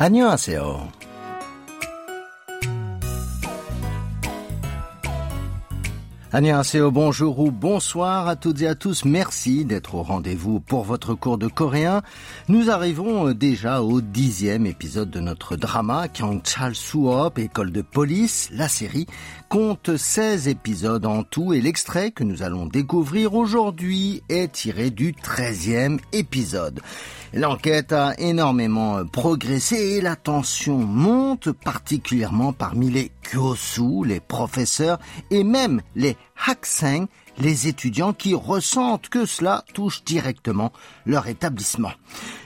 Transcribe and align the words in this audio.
안녕하세요. 0.00 0.92
Bonjour 6.40 7.40
ou 7.40 7.50
bonsoir 7.50 8.28
à 8.28 8.36
toutes 8.36 8.62
et 8.62 8.68
à 8.68 8.76
tous. 8.76 9.04
Merci 9.04 9.64
d'être 9.64 9.96
au 9.96 10.04
rendez-vous 10.04 10.60
pour 10.60 10.84
votre 10.84 11.14
cours 11.14 11.36
de 11.36 11.48
coréen. 11.48 12.02
Nous 12.48 12.70
arrivons 12.70 13.32
déjà 13.32 13.82
au 13.82 14.00
dixième 14.00 14.64
épisode 14.64 15.10
de 15.10 15.18
notre 15.18 15.56
drama 15.56 16.06
Kyangchal 16.06 16.76
Suop, 16.76 17.38
école 17.38 17.72
de 17.72 17.82
police. 17.82 18.50
La 18.52 18.68
série 18.68 19.08
compte 19.48 19.96
16 19.96 20.46
épisodes 20.46 21.06
en 21.06 21.24
tout 21.24 21.54
et 21.54 21.60
l'extrait 21.60 22.12
que 22.12 22.22
nous 22.22 22.44
allons 22.44 22.66
découvrir 22.66 23.34
aujourd'hui 23.34 24.22
est 24.28 24.52
tiré 24.52 24.90
du 24.90 25.14
treizième 25.14 25.98
épisode. 26.12 26.80
L'enquête 27.34 27.92
a 27.92 28.14
énormément 28.18 29.04
progressé 29.04 29.76
et 29.76 30.00
la 30.00 30.16
tension 30.16 30.78
monte 30.78 31.50
particulièrement 31.52 32.52
parmi 32.52 32.90
les 32.90 33.10
kyosu, 33.22 34.04
les 34.06 34.20
professeurs 34.20 34.98
et 35.30 35.44
même 35.44 35.82
les 35.94 36.16
Hakseng 36.46 37.06
les 37.40 37.68
étudiants 37.68 38.12
qui 38.12 38.34
ressentent 38.34 39.08
que 39.08 39.26
cela 39.26 39.64
touche 39.72 40.04
directement 40.04 40.72
leur 41.06 41.28
établissement. 41.28 41.92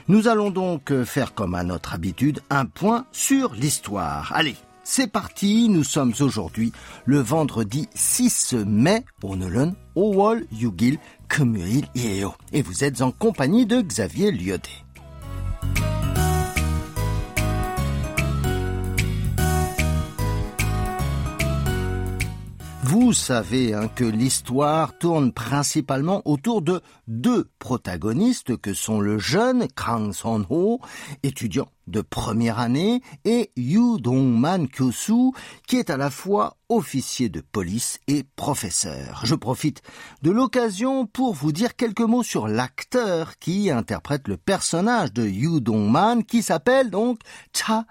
Nous 0.07 0.27
allons 0.27 0.51
donc 0.51 0.91
euh, 0.91 1.05
faire 1.05 1.33
comme 1.33 1.55
à 1.55 1.63
notre 1.63 1.93
habitude 1.93 2.41
un 2.49 2.65
point 2.65 3.05
sur 3.11 3.53
l'histoire. 3.53 4.31
Allez, 4.35 4.55
c'est 4.83 5.11
parti, 5.11 5.69
nous 5.69 5.83
sommes 5.83 6.13
aujourd'hui 6.19 6.73
le 7.05 7.19
vendredi 7.19 7.87
6 7.95 8.55
mai 8.65 9.03
au 9.23 9.35
Nolan, 9.35 9.73
au 9.95 10.13
Wall 10.13 10.45
Yugil, 10.51 10.99
Kumil 11.29 11.85
Yeo. 11.95 12.33
Et 12.51 12.61
vous 12.61 12.83
êtes 12.83 13.01
en 13.01 13.11
compagnie 13.11 13.65
de 13.65 13.81
Xavier 13.81 14.31
Lyoté. 14.31 14.71
Vous 23.13 23.19
savez 23.19 23.75
hein, 23.75 23.89
que 23.89 24.05
l'histoire 24.05 24.97
tourne 24.97 25.33
principalement 25.33 26.23
autour 26.25 26.63
de 26.63 26.81
deux 27.07 27.47
protagonistes 27.59 28.57
que 28.57 28.73
sont 28.73 28.99
le 28.99 29.19
jeune 29.19 29.67
Kang 29.75 30.11
Son-ho, 30.11 30.79
étudiant 31.21 31.67
de 31.85 32.01
première 32.01 32.57
année, 32.57 33.03
et 33.23 33.51
Yu 33.55 33.99
Dong-man 33.99 34.67
Kyosu, 34.67 35.31
qui 35.67 35.77
est 35.77 35.91
à 35.91 35.97
la 35.97 36.09
fois 36.09 36.57
officier 36.69 37.29
de 37.29 37.41
police 37.41 37.99
et 38.07 38.23
professeur. 38.35 39.21
Je 39.25 39.35
profite 39.35 39.83
de 40.23 40.31
l'occasion 40.31 41.05
pour 41.05 41.35
vous 41.35 41.51
dire 41.51 41.75
quelques 41.75 42.01
mots 42.01 42.23
sur 42.23 42.47
l'acteur 42.47 43.37
qui 43.37 43.69
interprète 43.69 44.27
le 44.27 44.37
personnage 44.37 45.13
de 45.13 45.27
Yu 45.27 45.61
Dong-man, 45.61 46.23
qui 46.23 46.41
s'appelle 46.41 46.89
donc 46.89 47.19
Cha 47.53 47.85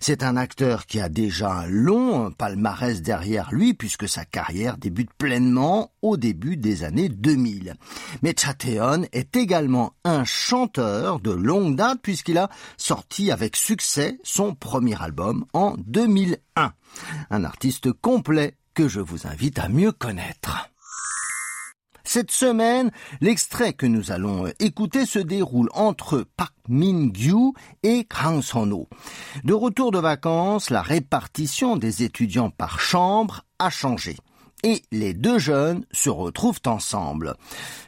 C'est 0.00 0.22
un 0.22 0.36
acteur 0.36 0.86
qui 0.86 1.00
a 1.00 1.08
déjà 1.08 1.52
un 1.52 1.66
long 1.66 2.30
palmarès 2.30 3.02
derrière 3.02 3.52
lui 3.52 3.74
puisque 3.74 4.08
sa 4.08 4.24
carrière 4.24 4.76
débute 4.76 5.12
pleinement 5.16 5.92
au 6.02 6.16
début 6.16 6.56
des 6.56 6.84
années 6.84 7.08
2000. 7.08 7.74
Mais 8.22 8.34
Cha 8.36 8.54
Tae-hyun 8.54 9.04
est 9.12 9.36
également 9.36 9.94
un 10.04 10.24
chanteur 10.24 11.20
de 11.20 11.30
longue 11.30 11.76
date 11.76 12.00
puisqu'il 12.02 12.38
a 12.38 12.50
sorti 12.76 13.30
avec 13.30 13.56
succès 13.56 14.18
son 14.22 14.54
premier 14.54 15.00
album 15.00 15.44
en 15.52 15.74
2001. 15.78 16.72
Un 17.30 17.44
artiste 17.44 17.92
complet 17.92 18.56
que 18.74 18.88
je 18.88 19.00
vous 19.00 19.26
invite 19.26 19.58
à 19.58 19.68
mieux 19.68 19.92
connaître. 19.92 20.70
Cette 22.08 22.30
semaine, 22.30 22.90
l'extrait 23.20 23.74
que 23.74 23.84
nous 23.84 24.12
allons 24.12 24.46
écouter 24.60 25.04
se 25.04 25.18
déroule 25.18 25.68
entre 25.74 26.24
Park 26.38 26.54
Min-gyu 26.66 27.52
et 27.82 28.04
Kang 28.04 28.40
Son-ho. 28.40 28.88
De 29.44 29.52
retour 29.52 29.90
de 29.90 29.98
vacances, 29.98 30.70
la 30.70 30.80
répartition 30.80 31.76
des 31.76 32.04
étudiants 32.04 32.48
par 32.48 32.80
chambre 32.80 33.44
a 33.58 33.68
changé 33.68 34.16
et 34.64 34.82
les 34.90 35.12
deux 35.12 35.38
jeunes 35.38 35.84
se 35.92 36.08
retrouvent 36.08 36.62
ensemble. 36.64 37.34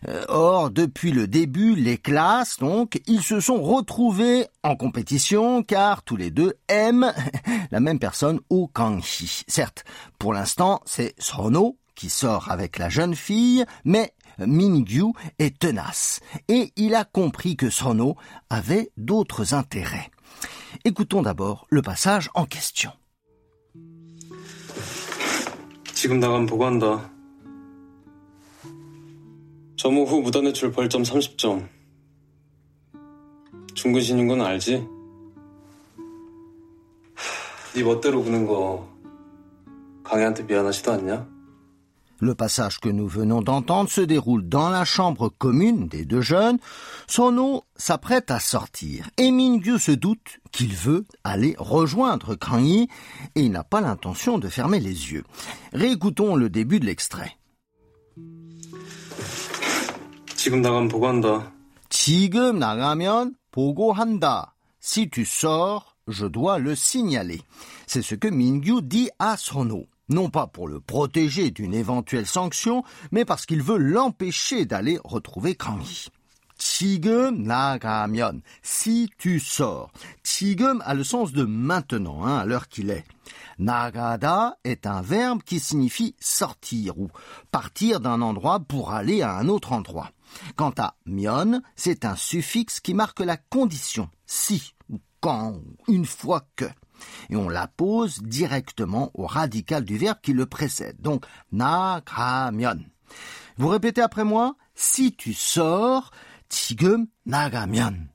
Euh, 0.07 0.23
or, 0.29 0.71
depuis 0.71 1.13
le 1.13 1.27
début, 1.27 1.75
les 1.75 1.97
classes, 1.97 2.59
donc, 2.59 3.01
ils 3.07 3.23
se 3.23 3.41
sont 3.41 3.63
retrouvés 3.63 4.47
en 4.63 4.77
compétition 4.77 5.63
car 5.63 6.03
tous 6.03 6.17
les 6.17 6.31
deux 6.31 6.53
aiment 6.69 7.11
la 7.71 7.81
même 7.81 7.99
personne 7.99 8.39
au 8.51 8.67
Kanghi. 8.67 9.45
Certes, 9.49 9.85
pour 10.19 10.35
l'instant, 10.35 10.83
c'est 10.85 11.15
Sono 11.19 11.79
qui 11.96 12.10
sort 12.10 12.52
avec 12.52 12.78
la 12.78 12.90
jeune 12.90 13.16
fille, 13.16 13.66
mais 13.86 14.14
Mingyu 14.38 15.14
est 15.40 15.58
tenace 15.58 16.20
et 16.48 16.72
il 16.76 16.94
a 16.96 17.06
compris 17.06 17.56
que 17.56 17.70
Sono 17.70 18.16
avait 18.50 18.92
d'autres 18.98 19.54
intérêts. 19.54 20.12
Écoutons 20.84 21.22
d'abord 21.22 21.66
le 21.70 21.82
passage 21.82 22.30
en 22.34 22.46
question. 22.46 22.92
지금 25.94 26.20
나가면 26.20 26.46
보고한다. 26.48 27.10
점호 29.78 30.04
후 30.04 30.22
무단회출 30.22 30.72
벌점 30.72 31.04
30점. 31.04 31.68
중근신인 33.74 34.28
건 34.28 34.42
알지? 34.42 34.88
네 37.76 37.84
멋대로 37.84 38.24
구는 38.24 38.46
거 38.46 38.88
강희한테 40.04 40.44
미안하지도 40.44 40.92
않냐? 40.94 41.29
Le 42.21 42.35
passage 42.35 42.81
que 42.81 42.91
nous 42.91 43.09
venons 43.09 43.41
d'entendre 43.41 43.89
se 43.89 44.03
déroule 44.03 44.47
dans 44.47 44.69
la 44.69 44.85
chambre 44.85 45.31
commune 45.31 45.89
des 45.89 46.05
deux 46.05 46.21
jeunes. 46.21 46.59
Son 47.07 47.33
nom 47.33 47.63
s'apprête 47.77 48.31
à 48.31 48.39
sortir. 48.39 49.09
Et 49.17 49.31
Mingyu 49.31 49.79
se 49.79 49.93
doute 49.93 50.41
qu'il 50.53 50.75
veut 50.75 51.07
aller 51.25 51.57
rejoindre 51.59 52.35
Cragny 52.35 52.89
et 53.35 53.41
il 53.41 53.51
n'a 53.51 53.65
pas 53.65 53.81
l'intention 53.81 54.39
de 54.39 54.49
fermer 54.49 54.81
les 54.81 55.13
yeux. 55.13 55.25
Réécoutons 55.73 56.37
le 56.37 56.51
début 56.51 56.79
de 56.79 56.85
l'extrait. 56.85 57.39
Si 64.81 65.09
tu 65.09 65.25
sors, 65.25 65.97
je 66.07 66.27
dois 66.27 66.59
le 66.59 66.75
signaler. 66.75 67.41
C'est 67.87 68.03
ce 68.03 68.15
que 68.15 68.29
Mingyu 68.29 68.83
dit 68.83 69.11
à 69.19 69.37
Sono 69.37 69.87
non 70.11 70.29
pas 70.29 70.47
pour 70.47 70.69
le 70.69 70.81
protéger 70.81 71.51
d'une 71.51 71.75
éventuelle 71.75 72.27
sanction, 72.27 72.85
mais 73.11 73.25
parce 73.25 73.47
qu'il 73.47 73.63
veut 73.63 73.79
l'empêcher 73.79 74.67
d'aller 74.67 74.99
retrouver 75.05 75.55
Kanghi. 75.55 76.09
Tigum 76.59 77.43
nagamion, 77.43 78.43
si 78.63 79.11
tu 79.17 79.41
sors. 79.41 79.91
Tigum 80.23 80.83
a 80.85 80.93
le 80.93 81.05
sens 81.05 81.33
de 81.33 81.45
maintenant, 81.45 82.23
hein, 82.25 82.37
à 82.37 82.45
l'heure 82.45 82.69
qu'il 82.69 82.91
est. 82.91 83.05
Nagada 83.59 84.59
est 84.65 84.87
un 84.87 85.01
verbe 85.01 85.43
qui 85.43 85.59
signifie 85.59 86.15
sortir 86.21 86.99
ou 86.99 87.09
partir 87.51 88.01
d'un 88.01 88.21
endroit 88.21 88.61
pour 88.61 88.93
aller 88.93 89.23
à 89.23 89.37
un 89.37 89.49
autre 89.49 89.73
endroit. 89.73 90.11
Quant 90.57 90.75
à 90.77 90.97
mion, 91.07 91.63
c'est 91.77 92.05
un 92.05 92.17
suffixe 92.17 92.81
qui 92.81 92.93
marque 92.93 93.21
la 93.21 93.39
condition, 93.39 94.11
si 94.27 94.75
ou 94.91 94.99
quand, 95.21 95.61
une 95.89 96.07
fois 96.07 96.43
que 96.57 96.67
et 97.30 97.36
on 97.36 97.50
la 97.50 97.68
pose 97.68 98.22
directement 98.22 99.12
au 99.14 99.26
radical 99.26 99.84
du 99.84 99.98
verbe 99.98 100.20
qui 100.22 100.34
le 100.34 100.46
précède. 100.46 101.00
Donc, 101.02 101.26
nagamion. 101.52 102.80
Vous 103.58 103.68
répétez 103.68 104.02
après 104.02 104.24
moi, 104.24 104.56
si 104.76 105.14
tu 105.14 105.34
sors, 105.34 106.12
지금 106.50 107.08
나가면. 107.26 108.10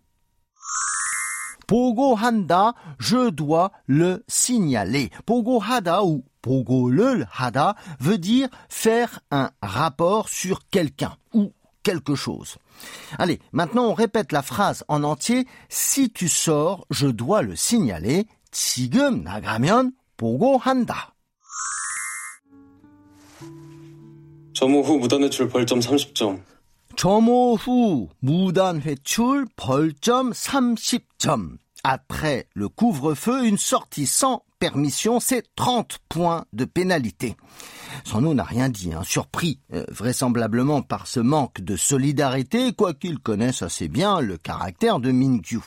보고한다, 1.66 2.74
je 2.98 3.30
dois 3.30 3.70
le 3.86 4.24
signaler. 4.26 5.08
보고하다 5.24 6.02
ou 6.02 6.24
보고를 6.42 7.26
hada 7.30 7.76
veut 8.00 8.18
dire 8.18 8.48
faire 8.68 9.20
un 9.30 9.50
rapport 9.62 10.28
sur 10.28 10.66
quelqu'un 10.68 11.16
ou 11.32 11.52
quelque 11.84 12.16
chose. 12.16 12.58
Allez, 13.18 13.38
maintenant 13.52 13.84
on 13.84 13.94
répète 13.94 14.32
la 14.32 14.42
phrase 14.42 14.84
en 14.88 15.04
entier. 15.04 15.46
Si 15.68 16.10
tu 16.10 16.28
sors, 16.28 16.86
je 16.90 17.06
dois 17.06 17.42
le 17.42 17.54
signaler. 17.54 18.26
지금 18.54 19.22
나가면 19.22 19.92
보고한다. 20.16 21.14
점호 24.52 24.82
후 24.82 24.98
무단 24.98 25.22
회출 25.22 25.48
벌점 25.48 25.80
30점. 25.80 26.42
점호 26.96 27.54
후 27.54 28.08
무단 28.20 28.80
회출 28.82 29.46
벌점 29.56 30.32
30점. 30.32 31.58
Après 31.82 32.46
le 32.54 32.68
couvre-feu, 32.68 33.46
une 33.46 33.56
sortie 33.56 34.06
sans 34.06 34.42
permission, 34.58 35.18
c'est 35.18 35.44
30 35.56 35.98
points 36.10 36.44
de 36.52 36.66
pénalité. 36.66 37.36
Son 38.04 38.20
nom 38.20 38.34
n'a 38.34 38.44
rien 38.44 38.68
dit, 38.68 38.92
hein, 38.92 39.02
surpris 39.02 39.60
euh, 39.72 39.84
vraisemblablement 39.88 40.82
par 40.82 41.06
ce 41.06 41.20
manque 41.20 41.62
de 41.62 41.76
solidarité, 41.76 42.74
quoiqu'il 42.74 43.18
connaisse 43.18 43.62
assez 43.62 43.88
bien 43.88 44.20
le 44.20 44.36
caractère 44.36 45.00
de 45.00 45.10
Mingyu. 45.10 45.60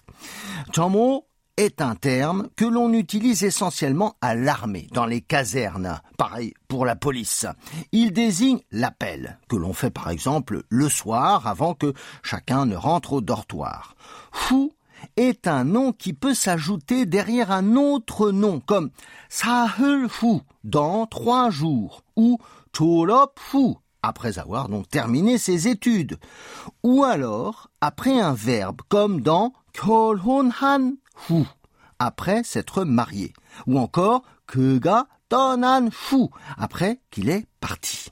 Tomo 0.71 1.25
est 1.58 1.82
un 1.82 1.96
terme 1.96 2.46
que 2.54 2.64
l'on 2.64 2.92
utilise 2.92 3.42
essentiellement 3.42 4.14
à 4.20 4.36
l'armée, 4.36 4.86
dans 4.92 5.06
les 5.06 5.20
casernes, 5.20 6.00
pareil 6.16 6.54
pour 6.68 6.86
la 6.86 6.94
police. 6.94 7.46
Il 7.90 8.12
désigne 8.12 8.60
l'appel, 8.70 9.40
que 9.48 9.56
l'on 9.56 9.72
fait 9.72 9.90
par 9.90 10.08
exemple 10.08 10.62
le 10.68 10.88
soir 10.88 11.48
avant 11.48 11.74
que 11.74 11.92
chacun 12.22 12.64
ne 12.64 12.76
rentre 12.76 13.14
au 13.14 13.20
dortoir. 13.20 13.96
Fou 14.30 14.72
est 15.16 15.48
un 15.48 15.64
nom 15.64 15.92
qui 15.92 16.12
peut 16.12 16.32
s'ajouter 16.32 17.06
derrière 17.06 17.50
un 17.50 17.74
autre 17.74 18.30
nom, 18.30 18.60
comme 18.60 18.90
Sahel 19.28 20.08
Fou 20.08 20.42
dans 20.62 21.06
trois 21.06 21.50
jours, 21.50 22.04
ou 22.14 22.38
Tolop 22.70 23.32
Fou 23.36 23.78
après 24.00 24.38
avoir 24.38 24.68
donc 24.68 24.88
terminé 24.88 25.38
ses 25.38 25.66
études, 25.66 26.18
ou 26.84 27.02
alors 27.02 27.68
après 27.80 28.20
un 28.20 28.32
verbe 28.32 28.80
comme 28.88 29.22
dans 29.22 29.52
Kolhonhan 29.76 30.92
혼한 31.29 31.43
후, 31.43 31.45
après 31.99 32.43
s'être 32.43 32.83
marié, 32.83 33.33
ou 33.67 33.79
encore 33.79 34.23
그가 34.47 35.07
떠난 35.29 35.89
후, 35.89 36.29
après 36.57 36.99
qu'il 37.11 37.29
est 37.29 37.45
parti. 37.59 38.09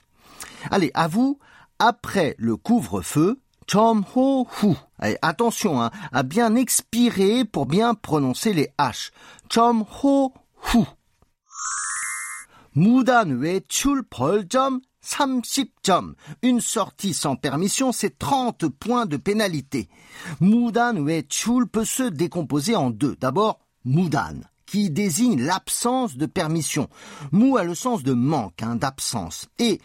Allez, 0.70 0.90
à 0.94 1.08
vous, 1.08 1.38
après 1.78 2.34
le 2.38 2.56
couvre-feu, 2.56 3.40
ho 3.74 4.46
hu. 4.62 4.74
Allez, 4.98 5.18
attention 5.22 5.82
hein, 5.82 5.90
à 6.12 6.22
bien 6.22 6.54
expirer 6.54 7.44
pour 7.44 7.66
bien 7.66 7.94
prononcer 7.94 8.52
les 8.52 8.70
H. 8.78 9.10
ho 9.56 10.32
hu. 10.74 10.84
무단 12.74 13.38
외출 13.38 14.02
벌점 14.08 14.80
30점. 15.07 16.15
Une 16.41 16.61
sortie 16.61 17.13
sans 17.13 17.35
permission, 17.35 17.91
c'est 17.91 18.17
30 18.17 18.67
points 18.67 19.05
de 19.05 19.17
pénalité. 19.17 19.89
Mudan 20.41 20.95
Chul 21.29 21.67
peut 21.67 21.85
se 21.85 22.03
décomposer 22.03 22.75
en 22.75 22.89
deux. 22.89 23.15
D'abord, 23.19 23.59
Mudan 23.85 24.41
qui 24.67 24.89
désigne 24.89 25.41
l'absence 25.41 26.17
de 26.17 26.25
permission. 26.25 26.89
Mou 27.31 27.57
a 27.57 27.63
le 27.63 27.73
sens 27.73 28.03
de 28.03 28.13
manque, 28.13 28.61
hein, 28.61 28.75
d'absence. 28.75 29.47
Et 29.57 29.79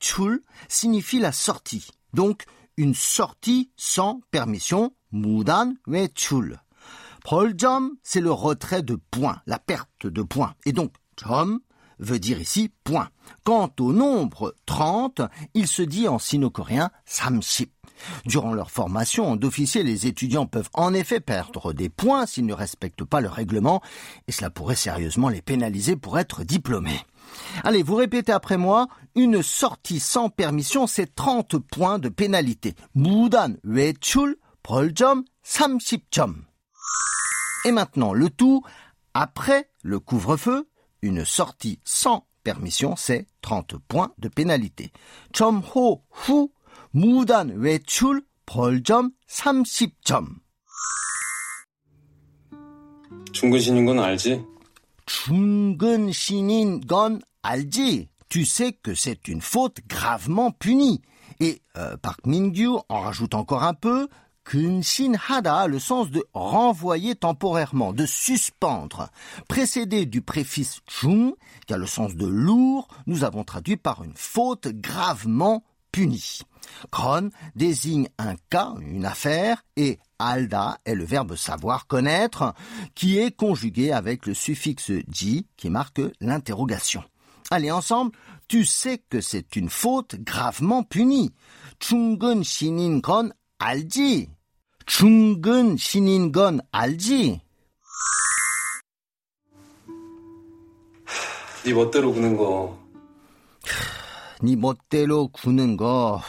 chul 0.00 0.42
signifie 0.68 1.20
la 1.20 1.32
sortie. 1.32 1.86
Donc, 2.14 2.44
une 2.78 2.94
sortie 2.94 3.70
sans 3.76 4.20
permission, 4.30 4.94
mudan 5.12 5.74
chul. 6.14 6.58
Proljom, 7.22 7.90
c'est 8.02 8.20
le 8.20 8.32
retrait 8.32 8.82
de 8.82 8.98
points, 9.10 9.40
la 9.46 9.58
perte 9.58 10.06
de 10.06 10.22
points. 10.22 10.54
Et 10.64 10.72
donc, 10.72 10.92
jom, 11.20 11.60
veut 11.99 12.19
dire 12.19 12.41
ici 12.41 12.71
point. 12.83 13.09
Quant 13.43 13.71
au 13.79 13.93
nombre 13.93 14.55
30, 14.65 15.21
il 15.53 15.67
se 15.67 15.81
dit 15.81 16.07
en 16.07 16.19
sino-coréen 16.19 16.89
samship. 17.05 17.71
Durant 18.25 18.53
leur 18.53 18.71
formation 18.71 19.35
d'officier, 19.35 19.83
les 19.83 20.07
étudiants 20.07 20.47
peuvent 20.47 20.69
en 20.73 20.93
effet 20.93 21.19
perdre 21.19 21.73
des 21.73 21.89
points 21.89 22.25
s'ils 22.25 22.45
ne 22.45 22.53
respectent 22.53 23.03
pas 23.03 23.21
le 23.21 23.29
règlement, 23.29 23.81
et 24.27 24.31
cela 24.31 24.49
pourrait 24.49 24.75
sérieusement 24.75 25.29
les 25.29 25.41
pénaliser 25.41 25.95
pour 25.95 26.17
être 26.17 26.43
diplômés. 26.43 26.99
Allez, 27.63 27.83
vous 27.83 27.95
répétez 27.95 28.31
après 28.31 28.57
moi, 28.57 28.87
une 29.15 29.43
sortie 29.43 29.99
sans 29.99 30.29
permission, 30.29 30.87
c'est 30.87 31.15
30 31.15 31.57
points 31.57 31.99
de 31.99 32.09
pénalité. 32.09 32.75
무단 32.95 33.57
외출 33.63 34.35
벌점 34.63 35.23
30점. 35.45 36.43
Et 37.65 37.71
maintenant, 37.71 38.13
le 38.13 38.29
tout 38.29 38.63
après 39.13 39.69
le 39.83 39.99
couvre-feu, 39.99 40.67
une 41.01 41.25
sortie 41.25 41.79
sans 41.83 42.27
permission, 42.43 42.95
c'est 42.95 43.27
30 43.41 43.77
points 43.87 44.13
de 44.17 44.27
pénalité. 44.27 44.91
점호 45.33 46.03
후 46.09 46.49
무단 46.91 47.49
외출 47.49 48.23
벌점 48.45 49.11
30점. 49.29 50.41
중근신인 53.31 53.85
건 53.85 53.99
알지? 53.99 54.43
중근신인 55.05 56.81
건 56.81 57.21
알지? 57.41 58.09
Tu 58.29 58.45
sais 58.45 58.71
que 58.71 58.95
c'est 58.95 59.27
une 59.27 59.41
faute 59.41 59.81
gravement 59.87 60.51
punie. 60.51 61.01
Et 61.41 61.61
euh, 61.77 61.97
Park 61.97 62.25
Min-gyu 62.25 62.77
en 62.87 63.01
rajoute 63.01 63.33
encore 63.35 63.63
un 63.63 63.73
peu, 63.73 64.07
Kunshinhada 64.46 65.56
a 65.56 65.66
le 65.66 65.80
sens 65.80 66.08
de 66.10 66.24
renvoyer 66.32 67.16
temporairement, 67.16 67.92
de 67.92 68.06
suspendre. 68.06 69.10
Précédé 69.48 70.06
du 70.06 70.22
préfixe 70.22 70.82
chung, 70.88 71.34
qui 71.66 71.74
a 71.74 71.76
le 71.76 71.86
sens 71.86 72.14
de 72.14 72.26
lourd, 72.26 72.86
nous 73.06 73.24
avons 73.24 73.42
traduit 73.42 73.76
par 73.76 74.04
une 74.04 74.14
faute 74.14 74.68
gravement 74.68 75.64
punie. 75.90 76.42
Kron 76.92 77.30
désigne 77.56 78.08
un 78.18 78.36
cas, 78.50 78.74
une 78.80 79.04
affaire, 79.04 79.64
et 79.76 79.98
alda 80.20 80.78
est 80.84 80.94
le 80.94 81.04
verbe 81.04 81.34
savoir 81.34 81.88
connaître, 81.88 82.54
qui 82.94 83.18
est 83.18 83.34
conjugué 83.34 83.90
avec 83.90 84.26
le 84.26 84.34
suffixe 84.34 84.92
ji, 85.10 85.46
qui 85.56 85.70
marque 85.70 86.00
l'interrogation. 86.20 87.02
Allez 87.50 87.72
ensemble, 87.72 88.12
tu 88.46 88.64
sais 88.64 88.98
que 88.98 89.20
c'est 89.20 89.56
une 89.56 89.70
faute 89.70 90.14
gravement 90.16 90.84
punie. 90.84 91.32
Chungun 91.80 92.44
shinin 92.44 93.00
kron 93.00 93.30
alji. 93.58 94.28
건 94.85 94.85
알지? 94.85 94.85
충근 94.85 95.77
신인 95.77 96.31
건 96.31 96.59
알지? 96.71 97.41
네 101.63 101.73
멋대로 101.73 102.11
구는 102.11 102.37
거. 102.37 102.79
네 104.41 104.55
멋대로 104.55 105.27
구는 105.27 105.77
거. 105.77 106.21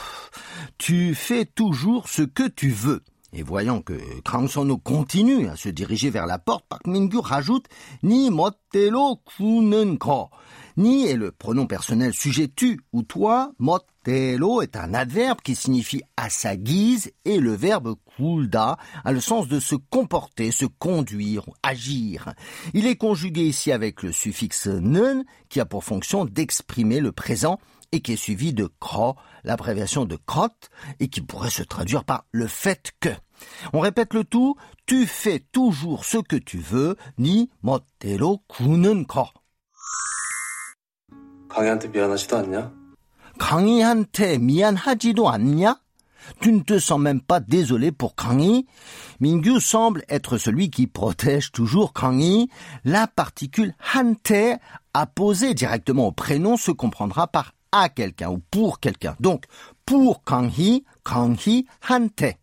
Tu 0.79 1.15
fais 1.15 1.47
toujours 1.55 2.09
ce 2.09 2.23
que 2.23 2.49
tu 2.49 2.71
veux. 2.71 3.01
Et 3.33 3.43
voyant 3.43 3.81
que 3.81 3.95
Kang 4.25 4.47
Sono 4.47 4.77
continue 4.77 5.49
à 5.49 5.57
se 5.57 5.71
diriger 5.71 6.11
vers 6.11 6.27
la 6.27 6.39
porte, 6.39 6.67
Park 6.69 6.87
Min-gyu 6.87 7.21
rajoute 7.21 7.67
ni 8.03 8.31
멋대로 8.31 9.17
구는 9.25 9.99
거. 9.99 10.29
Ni 10.78 11.08
est 11.08 11.16
le 11.16 11.32
pronom 11.32 11.66
personnel 11.66 12.14
sujet 12.14 12.48
tu 12.56 12.80
ou 12.94 13.02
toi. 13.02 13.52
Motelo 13.58 14.62
est 14.62 14.76
un 14.76 14.94
adverbe 14.94 15.42
qui 15.42 15.56
signifie 15.56 16.04
à 16.18 16.30
sa 16.30 16.56
guise 16.56 17.12
et 17.26 17.40
le 17.40 17.54
verbe 17.54 17.96
kulda 18.16 18.78
a 19.04 19.12
le 19.12 19.20
sens 19.20 19.48
de 19.48 19.60
se 19.60 19.74
comporter, 19.74 20.52
se 20.52 20.66
conduire, 20.66 21.44
agir. 21.64 22.34
Il 22.76 22.86
est 22.86 22.96
conjugué 22.96 23.42
ici 23.48 23.72
avec 23.72 24.04
le 24.04 24.12
suffixe 24.12 24.68
nun 24.68 25.24
qui 25.50 25.60
a 25.60 25.66
pour 25.66 25.84
fonction 25.84 26.26
d'exprimer 26.26 27.00
le 27.00 27.12
présent 27.12 27.58
et 27.92 28.02
qui 28.02 28.14
est 28.14 28.18
suivi 28.18 28.54
de 28.54 28.70
kro, 28.80 29.16
l'abréviation 29.44 30.06
de 30.06 30.18
krot, 30.28 30.50
et 31.00 31.08
qui 31.08 31.22
pourrait 31.22 31.50
se 31.50 31.64
traduire 31.64 32.04
par 32.04 32.26
le 32.32 32.46
fait 32.46 32.92
que. 33.00 33.10
On 33.74 33.80
répète 33.80 34.14
le 34.14 34.26
tout, 34.26 34.58
tu 34.86 35.08
fais 35.08 35.40
toujours 35.40 36.06
ce 36.06 36.18
que 36.18 36.36
tu 36.36 36.58
veux, 36.58 36.98
ni 37.18 37.50
motelo 37.64 38.44
kunen 38.48 39.06
ko. 39.06 39.28
강희한테 41.57 41.89
미안하지도 41.89 42.37
않냐? 42.39 42.73
강희한테 43.39 44.39
미안하지도 44.39 45.29
않냐? 45.29 45.77
Tu 46.41 46.53
ne 46.53 46.61
te 46.61 46.79
sens 46.79 47.01
même 47.01 47.21
pas 47.21 47.41
désolé 47.41 47.93
pour 47.93 48.15
Kanghi. 48.15 48.67
Mingyu 49.21 49.61
semble 49.61 50.05
être 50.09 50.39
celui 50.39 50.71
qui 50.71 50.87
protège 50.87 51.51
toujours 51.53 51.93
Kanghi. 51.93 52.49
La 52.85 53.07
particule 53.07 53.75
hante 53.95 54.33
apposée 54.95 55.55
directement 55.55 56.07
au 56.07 56.13
prénom 56.13 56.57
se 56.57 56.71
comprendra 56.71 57.27
par 57.27 57.55
à 57.73 57.89
quelqu'un 57.89 58.31
ou 58.31 58.39
pour 58.51 58.81
quelqu'un. 58.81 59.17
Donc, 59.21 59.45
pour 59.87 60.23
Kanghi, 60.23 60.85
Kanghi 61.05 61.67
hante. 61.89 62.37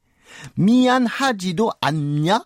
Mian 0.58 1.06
hajido 1.08 1.72
anya 1.82 2.44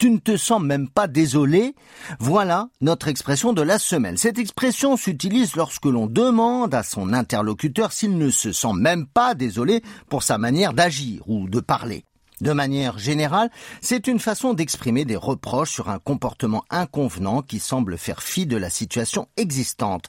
tu 0.00 0.10
ne 0.10 0.18
te 0.18 0.36
sens 0.38 0.62
même 0.62 0.88
pas 0.88 1.06
désolé. 1.06 1.76
Voilà 2.18 2.70
notre 2.80 3.08
expression 3.08 3.52
de 3.52 3.60
la 3.60 3.78
semaine. 3.78 4.16
Cette 4.16 4.38
expression 4.38 4.96
s'utilise 4.96 5.56
lorsque 5.56 5.84
l'on 5.84 6.06
demande 6.06 6.74
à 6.74 6.82
son 6.82 7.12
interlocuteur 7.12 7.92
s'il 7.92 8.16
ne 8.16 8.30
se 8.30 8.50
sent 8.50 8.72
même 8.74 9.06
pas 9.06 9.34
désolé 9.34 9.82
pour 10.08 10.22
sa 10.22 10.38
manière 10.38 10.72
d'agir 10.72 11.22
ou 11.28 11.48
de 11.48 11.60
parler. 11.60 12.04
De 12.40 12.54
manière 12.54 12.98
générale, 12.98 13.50
c'est 13.82 14.06
une 14.06 14.18
façon 14.18 14.54
d'exprimer 14.54 15.04
des 15.04 15.16
reproches 15.16 15.72
sur 15.72 15.90
un 15.90 15.98
comportement 15.98 16.64
inconvenant 16.70 17.42
qui 17.42 17.58
semble 17.58 17.98
faire 17.98 18.22
fi 18.22 18.46
de 18.46 18.56
la 18.56 18.70
situation 18.70 19.28
existante. 19.36 20.06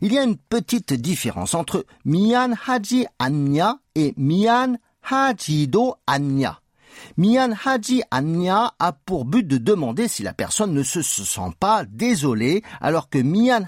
Il 0.00 0.14
y 0.14 0.18
a 0.18 0.24
une 0.24 0.38
petite 0.38 0.94
différence 0.94 1.52
entre 1.54 1.84
mian 2.06 2.54
haji 2.66 3.06
anya 3.18 3.76
et 3.94 4.14
mian 4.16 4.78
hajido 5.02 5.96
anya. 6.06 6.60
Mian 7.16 7.52
Haji 7.64 8.02
Anya 8.10 8.74
a 8.78 8.92
pour 8.92 9.24
but 9.24 9.46
de 9.46 9.58
demander 9.58 10.08
si 10.08 10.22
la 10.22 10.32
personne 10.32 10.72
ne 10.72 10.82
se 10.82 11.02
sent 11.02 11.40
pas 11.60 11.84
désolée, 11.84 12.62
alors 12.80 13.08
que 13.08 13.18
Mian 13.18 13.64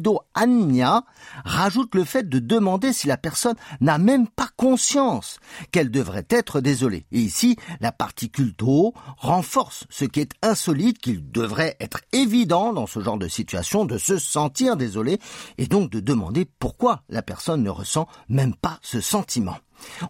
Do 0.00 0.20
Anya 0.34 1.04
rajoute 1.44 1.94
le 1.94 2.04
fait 2.04 2.28
de 2.28 2.38
demander 2.38 2.92
si 2.92 3.06
la 3.06 3.16
personne 3.16 3.56
n'a 3.80 3.98
même 3.98 4.28
pas 4.28 4.48
conscience 4.56 5.38
qu'elle 5.70 5.90
devrait 5.90 6.26
être 6.30 6.60
désolée. 6.60 7.06
Et 7.12 7.20
ici, 7.20 7.56
la 7.80 7.92
particule 7.92 8.54
do 8.56 8.92
renforce 9.16 9.84
ce 9.90 10.04
qui 10.04 10.20
est 10.20 10.32
insolite 10.42 10.98
qu'il 10.98 11.30
devrait 11.30 11.76
être 11.80 12.00
évident 12.12 12.72
dans 12.72 12.86
ce 12.86 13.00
genre 13.00 13.18
de 13.18 13.28
situation 13.28 13.84
de 13.84 13.98
se 13.98 14.18
sentir 14.18 14.76
désolé 14.76 15.18
et 15.58 15.66
donc 15.66 15.90
de 15.90 16.00
demander 16.00 16.46
pourquoi 16.58 17.02
la 17.08 17.22
personne 17.22 17.62
ne 17.62 17.70
ressent 17.70 18.08
même 18.28 18.54
pas 18.54 18.78
ce 18.82 19.00
sentiment. 19.00 19.56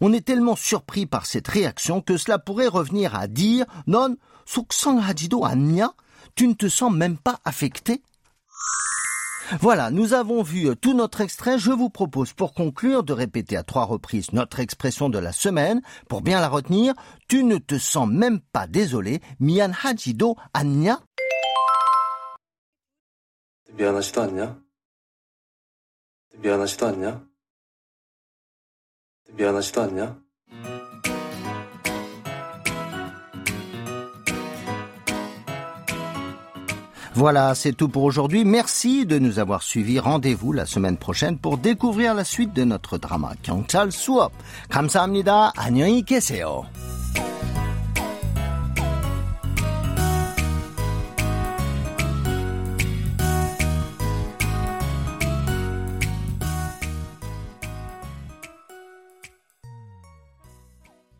On 0.00 0.12
est 0.12 0.24
tellement 0.24 0.56
surpris 0.56 1.06
par 1.06 1.26
cette 1.26 1.48
réaction 1.48 2.00
que 2.00 2.16
cela 2.16 2.38
pourrait 2.38 2.68
revenir 2.68 3.14
à 3.14 3.26
dire 3.26 3.66
Non, 3.86 4.16
Hajido 5.06 5.44
Anya, 5.44 5.92
tu 6.34 6.48
ne 6.48 6.54
te 6.54 6.68
sens 6.68 6.92
même 6.92 7.18
pas 7.18 7.38
affecté? 7.44 8.02
Voilà, 9.60 9.90
nous 9.90 10.12
avons 10.12 10.42
vu 10.42 10.68
euh, 10.68 10.74
tout 10.74 10.92
notre 10.92 11.22
extrait. 11.22 11.58
Je 11.58 11.70
vous 11.70 11.88
propose 11.88 12.34
pour 12.34 12.52
conclure 12.52 13.02
de 13.02 13.14
répéter 13.14 13.56
à 13.56 13.62
trois 13.62 13.84
reprises 13.84 14.32
notre 14.34 14.60
expression 14.60 15.08
de 15.08 15.18
la 15.18 15.32
semaine 15.32 15.80
pour 16.06 16.20
bien 16.20 16.40
la 16.40 16.48
retenir. 16.48 16.92
Tu 17.28 17.44
ne 17.44 17.56
te 17.56 17.78
sens 17.78 18.08
même 18.08 18.40
pas 18.40 18.66
désolé. 18.66 19.22
Mian 19.40 19.72
Hajido 19.82 20.36
Anya? 20.52 21.00
Hajido 23.78 24.22
Anya? 26.82 27.22
미안하지도 29.33 29.81
않냐? 29.81 30.23
Voilà, 37.15 37.53
c'est 37.53 37.73
tout 37.73 37.89
pour 37.89 38.03
aujourd'hui. 38.03 38.43
Merci 38.43 39.05
de 39.05 39.19
nous 39.19 39.37
avoir 39.37 39.61
suivis. 39.61 39.99
Rendez-vous 39.99 40.51
la 40.51 40.65
semaine 40.65 40.97
prochaine 40.97 41.37
pour 41.37 41.59
découvrir 41.59 42.15
la 42.15 42.23
suite 42.23 42.53
de 42.53 42.63
notre 42.63 42.97
drama. 42.97 43.35
경찰 43.43 43.91
수업. 43.91 44.31
감사합니다. 44.69 45.53
안녕히 45.55 46.01
계세요. 46.01 46.65